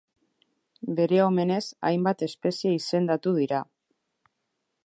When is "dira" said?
3.41-3.61